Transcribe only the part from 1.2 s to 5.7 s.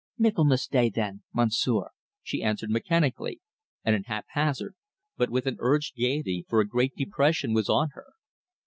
Monsieur," she answered mechanically and at haphazard, but with an